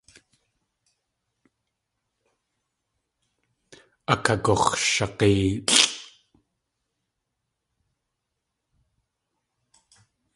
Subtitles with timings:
[4.13, 5.81] Akagux̲shag̲éelʼ.